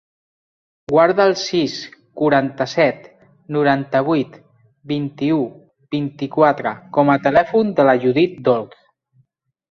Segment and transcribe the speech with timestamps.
[0.91, 1.73] Guarda el sis,
[2.21, 3.03] quaranta-set,
[3.57, 4.39] noranta-vuit,
[4.93, 5.37] vint-i-u,
[5.97, 8.81] vint-i-quatre com a telèfon de la Judit Dolz.